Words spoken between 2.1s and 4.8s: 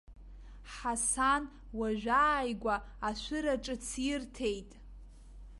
ааигәа ашәыра ҿыц ирҭеит.